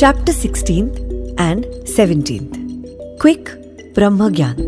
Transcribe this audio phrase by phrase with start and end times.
[0.00, 0.96] Chapter 16th
[1.38, 3.46] and 17th Quick
[3.94, 4.58] Brahmagyan.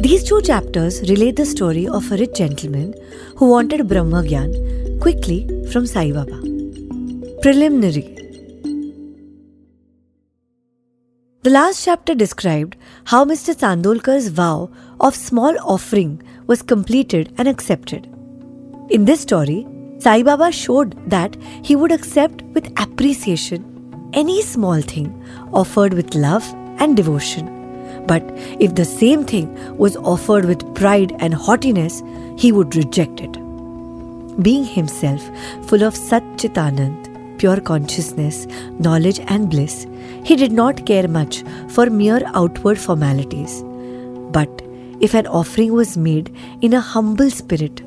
[0.00, 2.94] These two chapters relate the story of a rich gentleman
[3.36, 5.40] who wanted Brahmagyan quickly
[5.70, 6.40] from Sai Baba.
[7.42, 8.16] Preliminary
[11.42, 13.54] The last chapter described how Mr.
[13.54, 14.70] Chandolkar's vow
[15.00, 18.08] of small offering was completed and accepted.
[18.88, 19.66] In this story,
[19.98, 23.73] Sai Baba showed that he would accept with appreciation
[24.14, 25.08] any small thing
[25.52, 26.44] offered with love
[26.78, 27.50] and devotion.
[28.06, 28.22] But
[28.60, 32.02] if the same thing was offered with pride and haughtiness,
[32.36, 33.32] he would reject it.
[34.42, 35.22] Being himself
[35.66, 38.46] full of Sat Chitanand, pure consciousness,
[38.78, 39.86] knowledge, and bliss,
[40.24, 43.62] he did not care much for mere outward formalities.
[44.32, 44.62] But
[45.00, 47.82] if an offering was made in a humble spirit,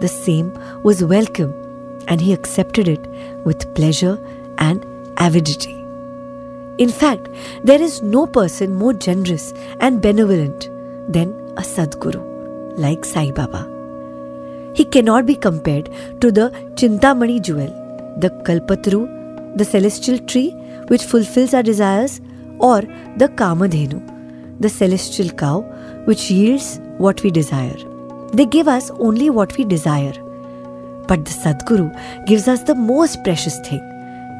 [0.00, 1.52] the same was welcome
[2.08, 3.06] and he accepted it
[3.44, 4.18] with pleasure
[4.58, 4.84] and
[5.18, 5.74] avidity.
[6.78, 7.28] In fact,
[7.64, 10.70] there is no person more generous and benevolent
[11.12, 12.22] than a Sadguru,
[12.78, 13.68] like Sai Baba.
[14.74, 17.66] He cannot be compared to the Chintamani jewel,
[18.18, 20.50] the Kalpatru, the celestial tree
[20.86, 22.20] which fulfills our desires,
[22.60, 22.82] or
[23.16, 25.62] the Kamadhenu, the celestial cow
[26.04, 27.76] which yields what we desire.
[28.32, 30.12] They give us only what we desire.
[31.08, 33.80] But the Sadguru gives us the most precious thing,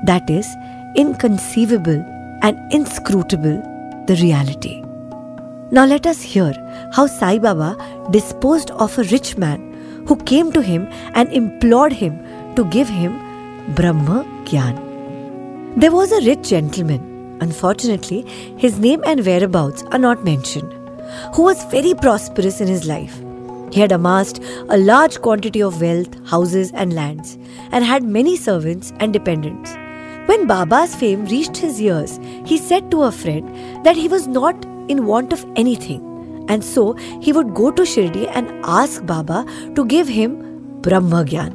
[0.04, 0.46] that is,
[0.96, 2.04] inconceivable
[2.42, 3.62] and inscrutable
[4.06, 4.82] the reality.
[5.70, 6.52] Now let us hear
[6.94, 7.76] how Sai Baba
[8.10, 13.18] disposed of a rich man who came to him and implored him to give him
[13.74, 14.76] Brahma Gyan.
[15.76, 18.22] There was a rich gentleman, unfortunately,
[18.56, 20.72] his name and whereabouts are not mentioned,
[21.34, 23.20] who was very prosperous in his life.
[23.70, 27.36] He had amassed a large quantity of wealth, houses, and lands,
[27.70, 29.76] and had many servants and dependents.
[30.28, 34.62] When Baba's fame reached his ears, he said to a friend that he was not
[34.86, 36.02] in want of anything,
[36.48, 36.92] and so
[37.26, 40.34] he would go to Shirdi and ask Baba to give him
[40.82, 41.54] Brahma Gyan,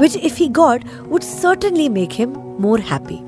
[0.00, 3.22] which, if he got, would certainly make him more happy.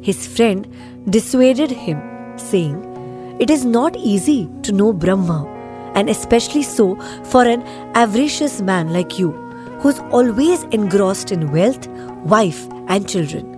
[0.00, 0.66] His friend
[1.08, 2.02] dissuaded him,
[2.36, 5.46] saying, It is not easy to know Brahma,
[5.94, 7.62] and especially so for an
[7.94, 9.30] avaricious man like you,
[9.78, 11.86] who is always engrossed in wealth,
[12.36, 13.51] wife, and children.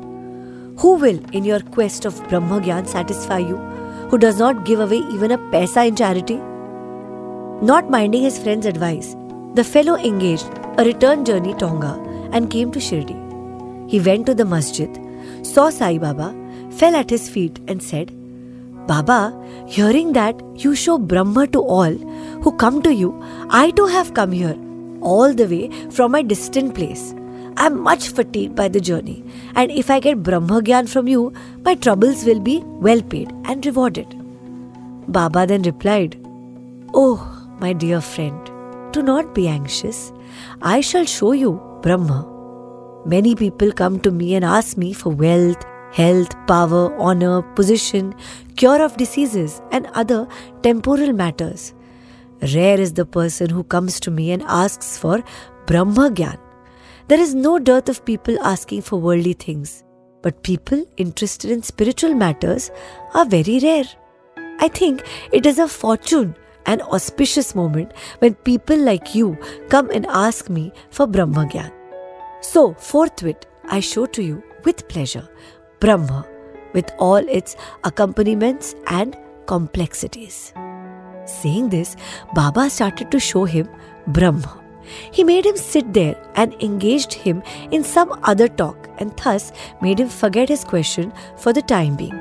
[0.78, 3.56] Who will, in your quest of Brahma Gyan, satisfy you,
[4.10, 6.36] who does not give away even a paisa in charity?
[7.64, 9.14] Not minding his friend's advice,
[9.54, 11.94] the fellow engaged a return journey Tonga
[12.32, 13.16] and came to Shirdi.
[13.88, 14.90] He went to the masjid,
[15.42, 16.34] saw Sai Baba,
[16.72, 18.12] fell at his feet, and said,
[18.88, 19.32] Baba,
[19.66, 21.92] hearing that you show Brahma to all
[22.42, 23.18] who come to you,
[23.48, 24.58] I too have come here,
[25.00, 27.14] all the way from my distant place.
[27.56, 31.32] I am much fatigued by the journey, and if I get Brahma Gyan from you,
[31.64, 34.14] my troubles will be well paid and rewarded.
[35.08, 36.18] Baba then replied,
[36.94, 37.16] Oh,
[37.60, 38.50] my dear friend,
[38.92, 40.12] do not be anxious.
[40.62, 42.28] I shall show you Brahma.
[43.06, 48.14] Many people come to me and ask me for wealth, health, power, honor, position,
[48.56, 50.26] cure of diseases, and other
[50.62, 51.74] temporal matters.
[52.54, 55.22] Rare is the person who comes to me and asks for
[55.66, 56.43] Brahma Gyan.
[57.06, 59.84] There is no dearth of people asking for worldly things,
[60.22, 62.70] but people interested in spiritual matters
[63.12, 63.84] are very rare.
[64.58, 69.36] I think it is a fortune and auspicious moment when people like you
[69.68, 71.70] come and ask me for Brahma Gyan.
[72.40, 75.28] So, forthwith, I show to you with pleasure
[75.80, 76.26] Brahma
[76.72, 77.54] with all its
[77.84, 79.14] accompaniments and
[79.44, 80.54] complexities.
[81.26, 81.96] Saying this,
[82.34, 83.68] Baba started to show him
[84.06, 84.63] Brahma.
[85.10, 90.00] He made him sit there and engaged him in some other talk and thus made
[90.00, 92.20] him forget his question for the time being.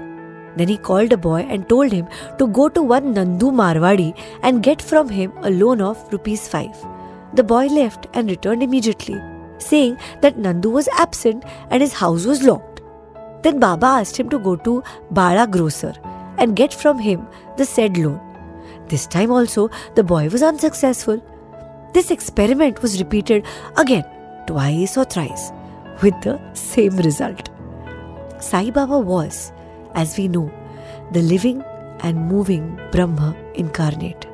[0.56, 2.08] Then he called a boy and told him
[2.38, 6.86] to go to one Nandu Marwadi and get from him a loan of rupees 5.
[7.34, 9.20] The boy left and returned immediately,
[9.58, 12.82] saying that Nandu was absent and his house was locked.
[13.42, 15.94] Then Baba asked him to go to Bala grocer
[16.38, 17.28] and get from him
[17.58, 18.22] the said loan.
[18.88, 21.22] This time also the boy was unsuccessful.
[21.94, 23.46] This experiment was repeated
[23.78, 24.04] again,
[24.48, 25.52] twice or thrice,
[26.02, 27.50] with the same result.
[28.40, 29.52] Sai Baba was,
[29.94, 30.52] as we know,
[31.12, 31.64] the living
[32.00, 34.26] and moving Brahma incarnate.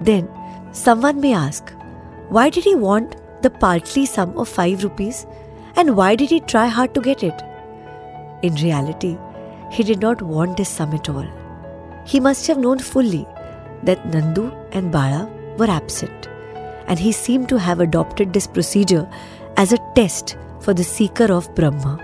[0.00, 0.28] Then,
[0.70, 1.72] someone may ask,
[2.28, 5.26] why did he want the partly sum of 5 rupees
[5.74, 7.42] and why did he try hard to get it?
[8.42, 9.18] In reality,
[9.72, 11.26] he did not want this sum at all.
[12.06, 13.26] He must have known fully
[13.82, 16.28] that Nandu and Bala were absent
[16.86, 19.08] and he seemed to have adopted this procedure
[19.56, 21.98] as a test for the seeker of Brahma.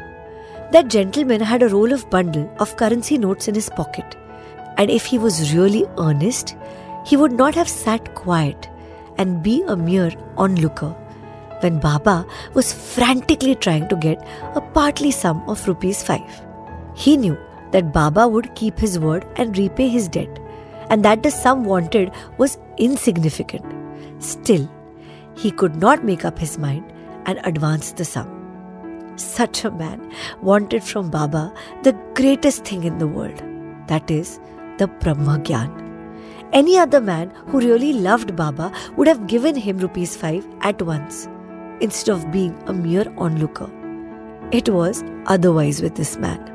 [0.73, 4.17] That gentleman had a roll of bundle of currency notes in his pocket,
[4.77, 6.57] and if he was really earnest,
[7.05, 8.69] he would not have sat quiet
[9.19, 10.95] and be a mere onlooker
[11.61, 16.21] when Baba was frantically trying to get a partly sum of rupees 5.
[16.95, 17.37] He knew
[17.73, 20.39] that Baba would keep his word and repay his debt,
[20.89, 23.80] and that the sum wanted was insignificant.
[24.21, 24.71] Still,
[25.35, 26.93] he could not make up his mind
[27.27, 28.37] and advance the sum.
[29.17, 31.53] Such a man wanted from Baba
[31.83, 33.43] the greatest thing in the world
[33.89, 34.39] that is,
[34.79, 35.89] the Brahma Gyan.
[36.53, 41.29] Any other man who really loved Baba would have given him rupees 5 at once
[41.81, 43.71] instead of being a mere onlooker.
[44.53, 46.47] It was otherwise with this man.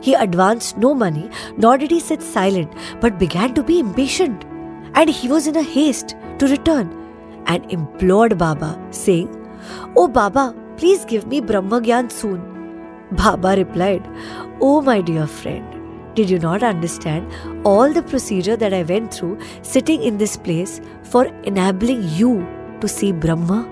[0.00, 4.44] He advanced no money, nor did he sit silent, but began to be impatient.
[4.94, 6.88] And he was in a haste to return
[7.46, 9.28] and implored Baba, saying,
[9.96, 12.40] Oh Baba, please give me Brahma Gyan soon.
[13.12, 14.06] Baba replied,
[14.60, 17.30] Oh my dear friend, did you not understand
[17.64, 22.46] all the procedure that I went through sitting in this place for enabling you
[22.80, 23.68] to see Brahma?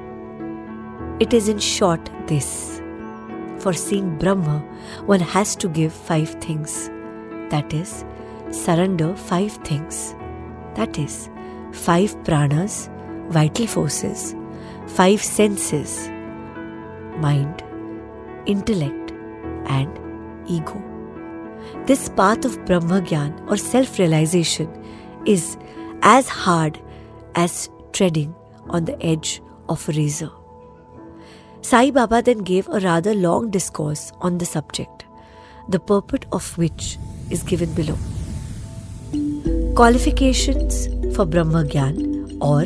[1.20, 2.81] It is in short this.
[3.59, 4.61] For seeing Brahma,
[5.06, 6.88] one has to give five things.
[7.50, 8.05] That is,
[8.50, 10.15] surrender five things.
[10.75, 11.29] That is,
[11.86, 12.76] five pranas,
[13.30, 14.34] vital forces,
[14.86, 16.08] five senses
[17.19, 17.62] mind,
[18.46, 19.12] intellect,
[19.66, 19.98] and
[20.46, 20.82] ego.
[21.86, 24.69] This path of Brahma Gyan or self realization
[25.26, 25.56] is
[26.02, 26.80] as hard
[27.34, 28.34] as treading
[28.69, 30.31] on the edge of a razor.
[31.62, 35.04] Sai Baba then gave a rather long discourse on the subject,
[35.69, 36.98] the purport of which
[37.31, 37.98] is given below.
[39.74, 40.86] Qualifications
[41.19, 42.65] for Brahma Gyan or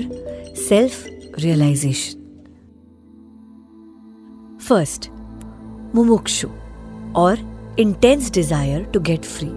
[0.54, 1.06] self
[1.42, 2.18] realization.
[4.58, 5.08] First,
[5.94, 6.50] Mumukshu
[7.14, 7.38] or
[7.78, 9.54] intense desire to get free.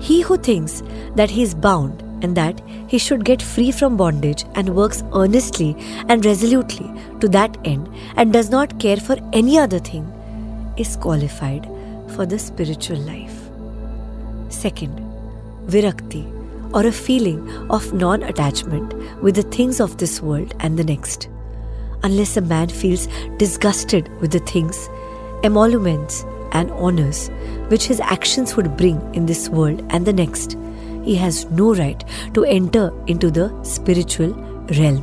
[0.00, 0.82] He who thinks
[1.14, 5.76] that he is bound and that he should get free from bondage and works earnestly
[6.08, 6.90] and resolutely
[7.20, 10.04] to that end and does not care for any other thing
[10.76, 11.68] is qualified
[12.16, 13.38] for the spiritual life.
[14.48, 15.04] Second,
[15.68, 16.35] virakti
[16.76, 17.40] or a feeling
[17.70, 21.28] of non attachment with the things of this world and the next.
[22.02, 23.08] Unless a man feels
[23.38, 24.88] disgusted with the things,
[25.42, 27.28] emoluments, and honors
[27.70, 30.56] which his actions would bring in this world and the next,
[31.02, 34.34] he has no right to enter into the spiritual
[34.80, 35.02] realm.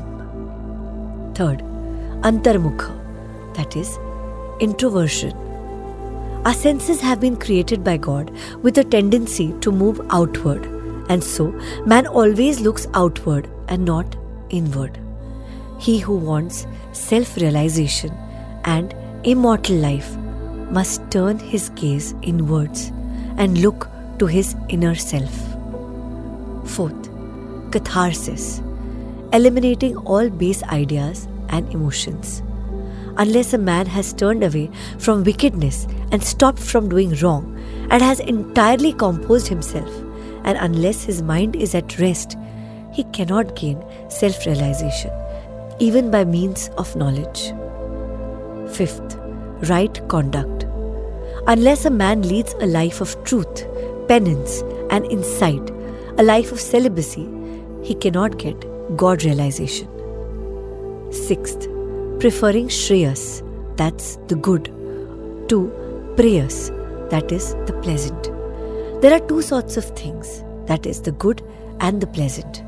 [1.33, 1.59] Third,
[2.29, 2.91] antarmukha,
[3.55, 3.97] that is,
[4.59, 5.35] introversion.
[6.45, 8.31] Our senses have been created by God
[8.61, 10.72] with a tendency to move outward,
[11.09, 11.47] and so
[11.85, 14.15] man always looks outward and not
[14.49, 14.99] inward.
[15.79, 18.11] He who wants self realization
[18.65, 20.15] and immortal life
[20.71, 22.91] must turn his gaze inwards
[23.37, 23.89] and look
[24.19, 25.33] to his inner self.
[26.65, 27.09] Fourth,
[27.71, 28.61] catharsis,
[29.33, 32.41] eliminating all base ideas and emotions.
[33.17, 37.59] Unless a man has turned away from wickedness and stopped from doing wrong
[37.91, 40.02] and has entirely composed himself,
[40.43, 42.37] and unless his mind is at rest,
[42.91, 45.11] he cannot gain self realization,
[45.79, 47.53] even by means of knowledge.
[48.75, 49.17] Fifth,
[49.69, 50.65] right conduct.
[51.47, 53.65] Unless a man leads a life of truth,
[54.07, 55.71] penance, and insight,
[56.17, 57.27] a life of celibacy,
[57.81, 58.55] he cannot get
[58.95, 59.87] God realization.
[61.11, 61.67] Sixth,
[62.19, 63.41] preferring Shreyas,
[63.77, 64.65] that's the good,
[65.49, 65.71] to
[66.15, 66.69] Preyas,
[67.09, 68.32] that is the pleasant.
[69.03, 71.41] There are two sorts of things, that is the good
[71.81, 72.63] and the pleasant.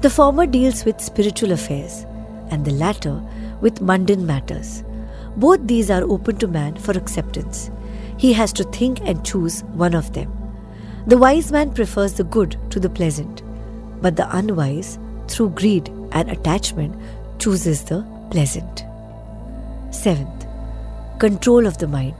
[0.00, 2.06] The former deals with spiritual affairs,
[2.50, 3.20] and the latter
[3.60, 4.84] with mundane matters.
[5.36, 7.72] Both these are open to man for acceptance.
[8.16, 10.30] He has to think and choose one of them.
[11.08, 13.42] The wise man prefers the good to the pleasant,
[14.00, 16.94] but the unwise, through greed and attachment,
[17.40, 18.84] chooses the pleasant.
[19.90, 20.46] Seventh,
[21.18, 22.14] control of the mind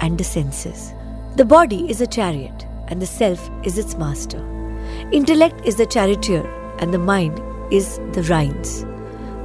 [0.00, 0.92] and the senses.
[1.36, 4.38] The body is a chariot, and the self is its master.
[5.12, 6.44] Intellect is the charioteer,
[6.78, 7.40] and the mind
[7.72, 8.84] is the reins.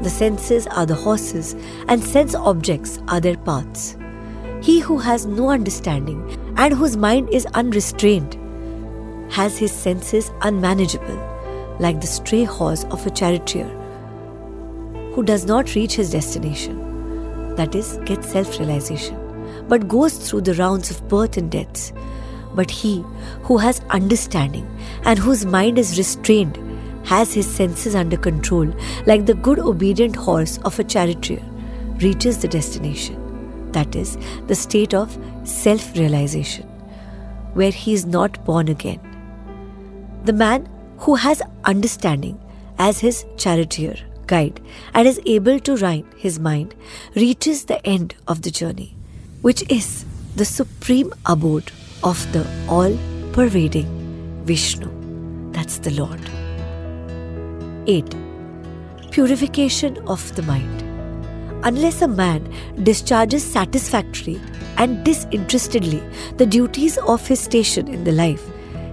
[0.01, 1.55] The senses are the horses,
[1.88, 3.98] and sense objects are their paths.
[4.62, 6.22] He who has no understanding
[6.58, 8.38] and whose mind is unrestrained
[9.31, 13.67] has his senses unmanageable, like the stray horse of a charioteer
[15.13, 19.17] who does not reach his destination, that is, get self realization,
[19.67, 21.91] but goes through the rounds of birth and deaths.
[22.56, 23.03] But he
[23.44, 24.68] who has understanding
[25.03, 26.58] and whose mind is restrained
[27.06, 28.74] has his senses under control,
[29.06, 31.41] like the good obedient horse of a charioteer,
[32.01, 33.25] reaches the destination.
[33.74, 36.65] that is, the state of self realization,
[37.53, 39.00] where he is not born again.
[40.25, 42.39] The man who has understanding
[42.77, 43.96] as his charioteer,
[44.27, 44.62] guide,
[44.94, 46.75] and is able to ride his mind
[47.15, 48.96] reaches the end of the journey,
[49.41, 51.72] which is the supreme abode
[52.03, 52.98] of the all
[53.34, 53.88] pervading
[54.46, 54.89] Vishnu.
[55.51, 56.22] That's the Lord.
[57.88, 58.15] 8.
[59.12, 60.82] Purification of the mind.
[61.65, 62.53] Unless a man
[62.84, 64.39] discharges satisfactorily
[64.77, 66.01] and disinterestedly
[66.38, 68.48] the duties of his station in the life,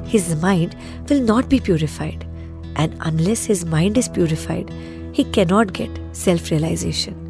[0.04, 0.74] his mind
[1.08, 2.26] will not be purified.
[2.74, 4.70] And unless his mind is purified,
[5.12, 7.22] he cannot get self realization.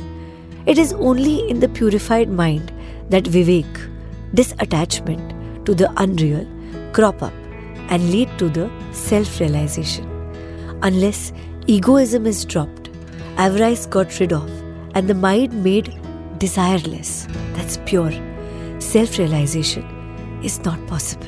[0.65, 2.73] It is only in the purified mind
[3.11, 3.91] that Vivek,
[4.35, 5.36] disattachment
[5.67, 6.47] to the unreal,
[6.93, 7.33] crop up
[7.89, 10.05] and lead to the self realization.
[10.83, 11.33] Unless
[11.67, 12.91] egoism is dropped,
[13.37, 14.49] avarice got rid of,
[14.95, 15.87] and the mind made
[16.39, 18.13] desireless, that's pure,
[18.81, 19.85] self realization
[20.43, 21.27] is not possible.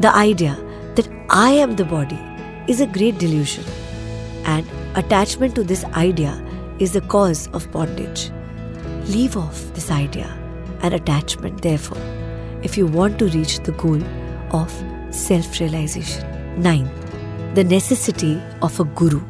[0.00, 0.56] The idea
[0.96, 2.20] that I am the body
[2.68, 3.64] is a great delusion,
[4.44, 6.32] and attachment to this idea
[6.78, 8.30] is the cause of bondage.
[9.08, 10.26] Leave off this idea
[10.82, 12.21] and attachment, therefore,
[12.62, 14.02] if you want to reach the goal
[14.52, 14.70] of
[15.10, 16.28] self realization.
[16.60, 17.54] 9.
[17.54, 19.22] The necessity of a guru.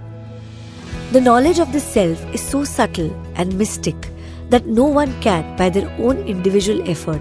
[1.12, 4.08] The knowledge of the self is so subtle and mystic
[4.48, 7.20] that no one can, by their own individual effort,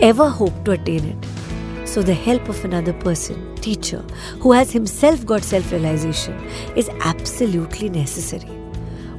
[0.00, 1.88] ever hope to attain it.
[1.88, 4.00] So, the help of another person, teacher,
[4.40, 6.34] who has himself got self realization
[6.76, 8.48] is absolutely necessary.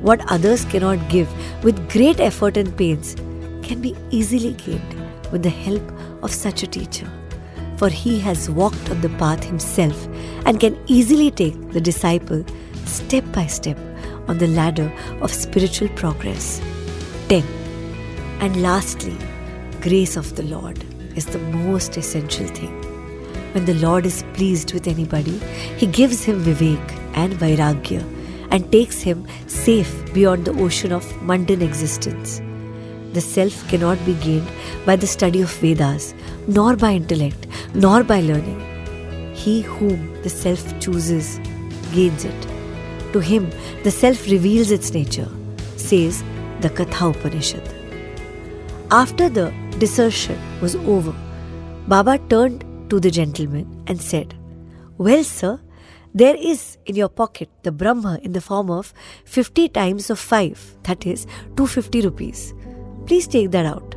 [0.02, 1.30] What others cannot give
[1.64, 3.16] with great effort and pains
[3.62, 4.96] can be easily gained
[5.32, 5.82] with the help
[6.24, 7.12] of such a teacher
[7.78, 10.08] for he has walked on the path himself
[10.46, 12.46] and can easily take the disciple
[12.86, 13.78] step by step
[14.28, 16.62] on the ladder of spiritual progress.
[17.30, 17.44] 10.
[18.40, 19.18] And lastly,
[19.82, 20.84] grace of the Lord
[21.18, 22.74] is the most essential thing.
[23.54, 25.38] When the Lord is pleased with anybody,
[25.78, 28.02] He gives him Vivek and Vairagya
[28.50, 32.42] and takes him safe beyond the ocean of mundane existence.
[33.14, 34.48] The self cannot be gained
[34.86, 36.14] by the study of Vedas,
[36.48, 38.62] nor by intellect, nor by learning.
[39.36, 41.40] He whom the self chooses
[41.94, 42.48] gains it.
[43.14, 43.52] To him,
[43.84, 45.30] the self reveals its nature,
[45.78, 46.24] says
[46.62, 47.70] the Katha Upanishad.
[48.90, 51.14] After the dissertation was over,
[51.88, 54.34] Baba turned to the gentleman and said,
[54.98, 55.60] Well, sir,
[56.16, 58.94] there is in your pocket the Brahma in the form of
[59.26, 61.26] 50 times of 5, that is
[61.58, 62.54] 250 rupees.
[63.06, 63.96] Please take that out.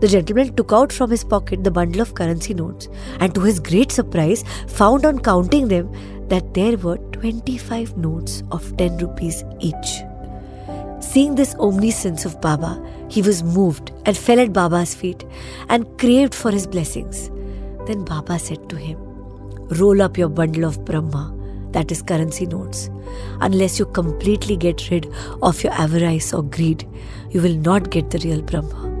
[0.00, 2.88] The gentleman took out from his pocket the bundle of currency notes
[3.20, 5.90] and, to his great surprise, found on counting them
[6.28, 10.02] that there were 25 notes of 10 rupees each.
[11.00, 15.24] Seeing this omniscience of Baba, he was moved and fell at Baba's feet
[15.68, 17.30] and craved for his blessings.
[17.86, 18.98] Then Baba said to him,
[19.78, 21.34] Roll up your bundle of Brahma,
[21.74, 22.88] that is currency notes.
[23.40, 25.12] Unless you completely get rid
[25.42, 26.88] of your avarice or greed,
[27.30, 28.92] you will not get the real Brahma.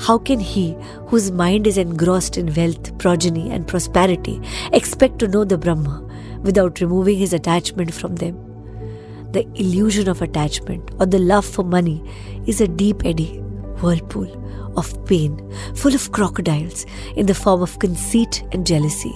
[0.00, 4.40] How can he, whose mind is engrossed in wealth, progeny, and prosperity,
[4.72, 6.02] expect to know the Brahma
[6.42, 8.38] without removing his attachment from them?
[9.32, 12.02] The illusion of attachment or the love for money
[12.46, 13.38] is a deep eddy,
[13.82, 14.36] whirlpool
[14.76, 15.36] of pain,
[15.74, 19.14] full of crocodiles in the form of conceit and jealousy.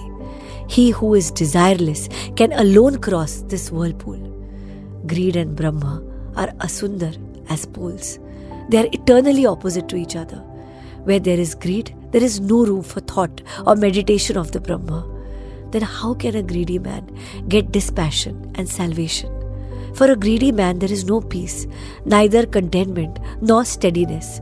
[0.67, 4.19] He who is desireless can alone cross this whirlpool.
[5.05, 6.01] Greed and Brahma
[6.35, 7.15] are asundar
[7.49, 8.19] as poles.
[8.69, 10.37] They are eternally opposite to each other.
[11.03, 15.07] Where there is greed, there is no room for thought or meditation of the Brahma.
[15.71, 17.15] Then how can a greedy man
[17.47, 19.31] get dispassion and salvation?
[19.93, 21.67] For a greedy man, there is no peace,
[22.05, 24.41] neither contentment nor steadiness.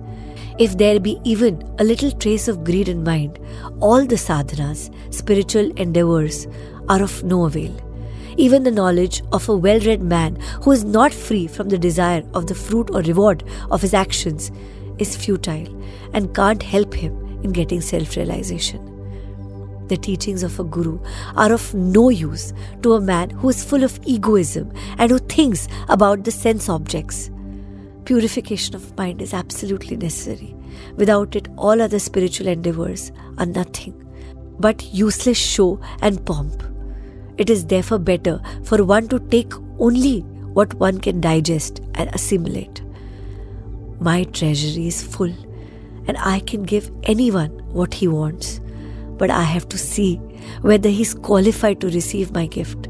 [0.60, 3.40] If there be even a little trace of greed in mind,
[3.80, 6.48] all the sadhanas, spiritual endeavors,
[6.90, 7.76] are of no avail.
[8.38, 12.24] Even the knowledge of a well read man who is not free from the desire
[12.36, 14.52] of the fruit or reward of his actions
[15.00, 15.68] is futile
[16.14, 18.90] and can't help him in getting self realization.
[19.88, 21.00] The teachings of a guru
[21.36, 25.68] are of no use to a man who is full of egoism and who thinks
[25.90, 27.30] about the sense objects.
[28.06, 30.56] Purification of mind is absolutely necessary.
[30.98, 33.94] Without it, all other spiritual endeavors are nothing
[34.60, 36.64] but useless show and pomp.
[37.38, 40.22] It is therefore better for one to take only
[40.54, 42.82] what one can digest and assimilate.
[44.00, 45.34] My treasury is full,
[46.08, 48.60] and I can give anyone what he wants.
[49.18, 50.18] But I have to see
[50.62, 52.88] whether he is qualified to receive my gift.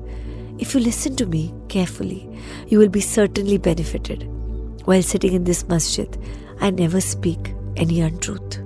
[0.57, 2.29] If you listen to me carefully,
[2.67, 4.29] you will be certainly benefited.
[4.85, 6.17] While sitting in this masjid,
[6.59, 8.59] I never speak any untruth.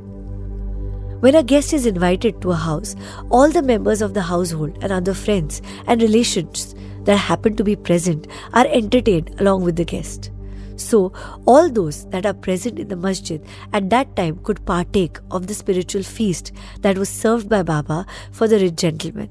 [1.20, 2.96] When a guest is invited to a house,
[3.30, 7.76] all the members of the household and other friends and relations that happen to be
[7.76, 10.32] present are entertained along with the guest.
[10.76, 11.12] So,
[11.46, 13.44] all those that are present in the masjid
[13.74, 18.48] at that time could partake of the spiritual feast that was served by Baba for
[18.48, 19.30] the rich gentleman.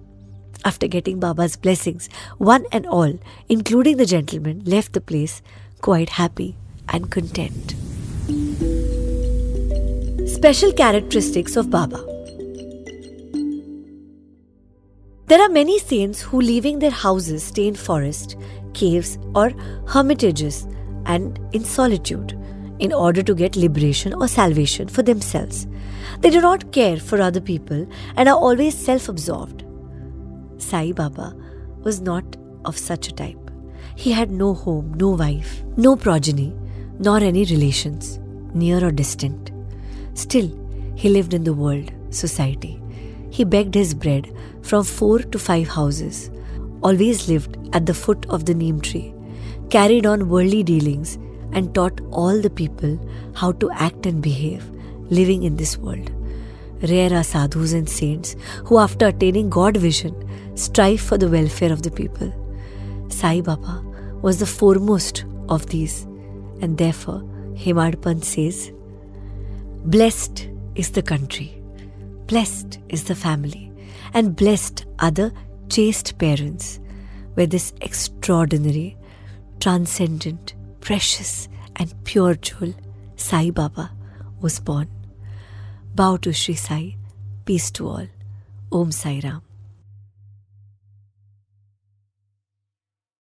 [0.64, 5.42] After getting Baba's blessings, one and all, including the gentleman, left the place
[5.80, 6.56] quite happy
[6.96, 7.74] and content.
[10.36, 12.02] Special characteristics of Baba
[15.30, 18.36] There are many saints who, leaving their houses, stay in forest,
[18.74, 19.50] caves, or
[19.94, 20.66] hermitages
[21.04, 22.34] and in solitude
[22.78, 25.66] in order to get liberation or salvation for themselves.
[26.20, 27.86] They do not care for other people
[28.16, 29.64] and are always self absorbed.
[30.58, 31.34] Sai Baba
[31.88, 33.50] was not of such a type.
[33.96, 36.54] He had no home, no wife, no progeny,
[36.98, 38.18] nor any relations,
[38.54, 39.50] near or distant.
[40.14, 40.50] Still,
[40.94, 42.80] he lived in the world, society.
[43.30, 46.30] He begged his bread from four to five houses,
[46.82, 49.14] always lived at the foot of the neem tree,
[49.70, 51.18] carried on worldly dealings,
[51.52, 52.98] and taught all the people
[53.34, 54.64] how to act and behave
[55.10, 56.10] living in this world.
[56.82, 60.14] Rare are sadhus and saints who, after attaining God vision,
[60.56, 62.32] strive for the welfare of the people.
[63.08, 63.82] Sai Baba
[64.22, 66.06] was the foremost of these,
[66.60, 67.20] and therefore
[67.54, 68.72] Hemad Pant says,
[69.84, 71.60] Blessed is the country,
[72.26, 73.72] blessed is the family,
[74.14, 75.32] and blessed are the
[75.68, 76.80] chaste parents
[77.34, 78.96] where this extraordinary,
[79.60, 82.74] transcendent, precious, and pure jewel,
[83.16, 83.90] Sai Baba,
[84.40, 84.88] was born.
[85.94, 86.96] Bow to Sri Sai,
[87.44, 88.06] peace to all.
[88.72, 89.45] Om Sai Ram.